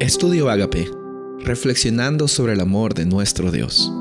[0.00, 0.88] Estudio Agape,
[1.44, 3.92] reflexionando sobre el amor de nuestro Dios.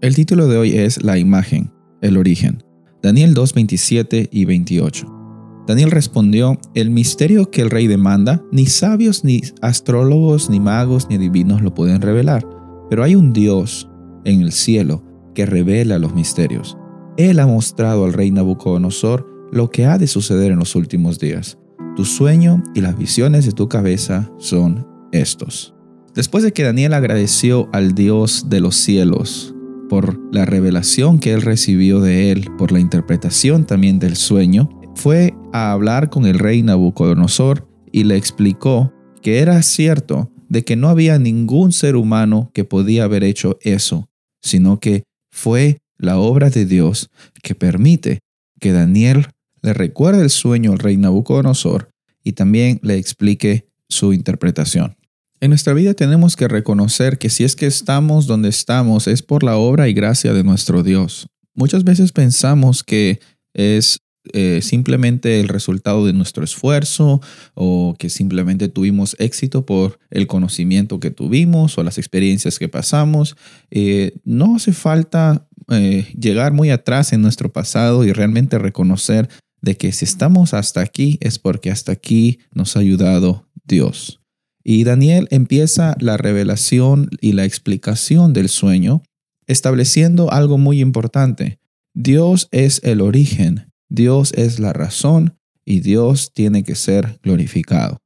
[0.00, 1.70] El título de hoy es La imagen,
[2.00, 2.64] el origen.
[3.02, 5.64] Daniel 2, 27 y 28.
[5.66, 11.18] Daniel respondió, el misterio que el rey demanda, ni sabios, ni astrólogos, ni magos, ni
[11.18, 12.48] divinos lo pueden revelar,
[12.88, 13.90] pero hay un Dios
[14.24, 15.04] en el cielo
[15.34, 16.78] que revela los misterios.
[17.18, 21.58] Él ha mostrado al rey Nabucodonosor lo que ha de suceder en los últimos días.
[21.96, 25.74] Tu sueño y las visiones de tu cabeza son estos.
[26.14, 29.54] Después de que Daniel agradeció al Dios de los cielos
[29.88, 35.34] por la revelación que él recibió de él, por la interpretación también del sueño, fue
[35.52, 38.92] a hablar con el rey Nabucodonosor y le explicó
[39.22, 44.08] que era cierto de que no había ningún ser humano que podía haber hecho eso,
[44.42, 47.08] sino que fue la obra de Dios
[47.42, 48.20] que permite
[48.60, 49.28] que Daniel
[49.64, 51.88] le recuerde el sueño al rey Nabucodonosor
[52.22, 54.96] y también le explique su interpretación.
[55.40, 59.42] En nuestra vida tenemos que reconocer que si es que estamos donde estamos es por
[59.42, 61.28] la obra y gracia de nuestro Dios.
[61.54, 63.20] Muchas veces pensamos que
[63.54, 64.00] es
[64.32, 67.20] eh, simplemente el resultado de nuestro esfuerzo
[67.54, 73.36] o que simplemente tuvimos éxito por el conocimiento que tuvimos o las experiencias que pasamos.
[73.70, 79.28] Eh, no hace falta eh, llegar muy atrás en nuestro pasado y realmente reconocer
[79.64, 84.20] de que si estamos hasta aquí es porque hasta aquí nos ha ayudado Dios.
[84.62, 89.02] Y Daniel empieza la revelación y la explicación del sueño
[89.46, 91.58] estableciendo algo muy importante.
[91.94, 97.98] Dios es el origen, Dios es la razón y Dios tiene que ser glorificado.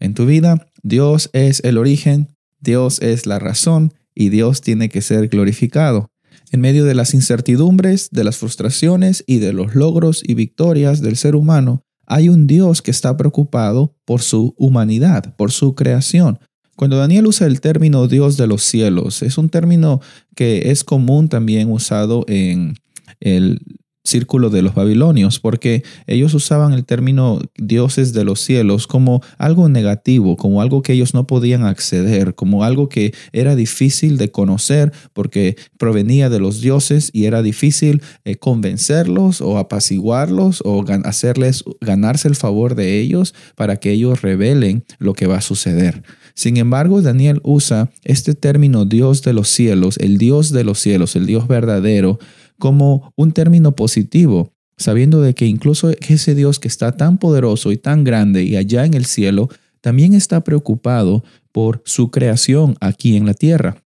[0.00, 2.28] En tu vida, Dios es el origen,
[2.60, 6.08] Dios es la razón y Dios tiene que ser glorificado.
[6.54, 11.16] En medio de las incertidumbres, de las frustraciones y de los logros y victorias del
[11.16, 16.38] ser humano, hay un Dios que está preocupado por su humanidad, por su creación.
[16.76, 20.00] Cuando Daniel usa el término Dios de los cielos, es un término
[20.36, 22.76] que es común también usado en
[23.18, 23.58] el
[24.04, 29.68] círculo de los babilonios, porque ellos usaban el término dioses de los cielos como algo
[29.70, 34.92] negativo, como algo que ellos no podían acceder, como algo que era difícil de conocer
[35.14, 42.28] porque provenía de los dioses y era difícil eh, convencerlos o apaciguarlos o hacerles ganarse
[42.28, 46.02] el favor de ellos para que ellos revelen lo que va a suceder.
[46.34, 51.14] Sin embargo, Daniel usa este término Dios de los cielos, el Dios de los cielos,
[51.14, 52.18] el Dios verdadero,
[52.58, 57.76] como un término positivo, sabiendo de que incluso ese Dios que está tan poderoso y
[57.76, 59.48] tan grande y allá en el cielo,
[59.80, 61.22] también está preocupado
[61.52, 63.83] por su creación aquí en la tierra.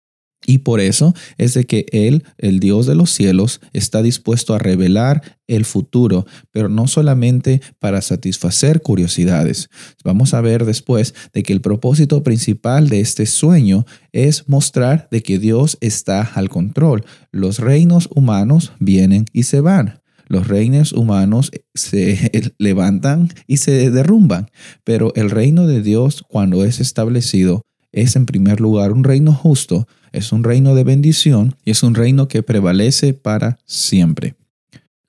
[0.47, 4.59] Y por eso es de que Él, el Dios de los cielos, está dispuesto a
[4.59, 9.69] revelar el futuro, pero no solamente para satisfacer curiosidades.
[10.03, 15.21] Vamos a ver después de que el propósito principal de este sueño es mostrar de
[15.21, 17.05] que Dios está al control.
[17.31, 20.01] Los reinos humanos vienen y se van.
[20.27, 24.49] Los reinos humanos se levantan y se derrumban,
[24.83, 27.61] pero el reino de Dios cuando es establecido
[27.95, 31.95] es en primer lugar un reino justo, es un reino de bendición y es un
[31.95, 34.35] reino que prevalece para siempre.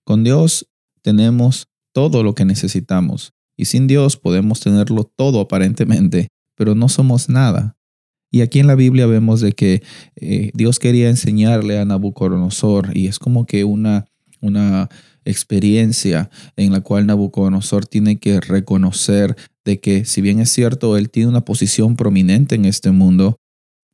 [0.05, 0.69] Con Dios
[1.03, 7.29] tenemos todo lo que necesitamos y sin Dios podemos tenerlo todo aparentemente, pero no somos
[7.29, 7.77] nada.
[8.31, 9.83] Y aquí en la Biblia vemos de que
[10.15, 14.07] eh, Dios quería enseñarle a Nabucodonosor y es como que una,
[14.41, 14.89] una
[15.25, 19.37] experiencia en la cual Nabucodonosor tiene que reconocer
[19.67, 23.37] de que si bien es cierto, él tiene una posición prominente en este mundo,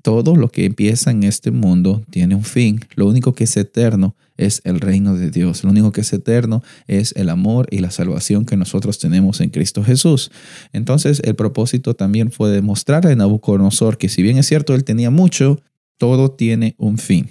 [0.03, 2.81] todo lo que empieza en este mundo tiene un fin.
[2.94, 5.65] Lo único que es eterno es el reino de Dios.
[5.65, 9.50] Lo único que es eterno es el amor y la salvación que nosotros tenemos en
[9.50, 10.31] Cristo Jesús.
[10.72, 15.10] Entonces el propósito también fue demostrarle a Nabucodonosor que si bien es cierto, él tenía
[15.10, 15.62] mucho,
[15.99, 17.28] todo tiene un fin.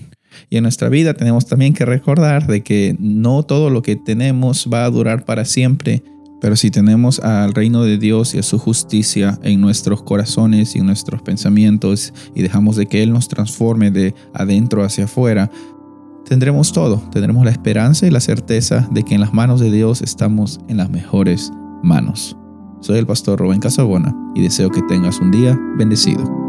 [0.50, 4.68] Y en nuestra vida tenemos también que recordar de que no todo lo que tenemos
[4.73, 6.03] va a durar para siempre,
[6.41, 10.79] pero si tenemos al reino de Dios y a su justicia en nuestros corazones y
[10.79, 15.49] en nuestros pensamientos y dejamos de que Él nos transforme de adentro hacia afuera,
[16.26, 20.02] tendremos todo, tendremos la esperanza y la certeza de que en las manos de Dios
[20.02, 21.52] estamos en las mejores
[21.84, 22.35] manos.
[22.82, 26.41] Soy el pastor Rubén Casabona y deseo que tengas un día bendecido.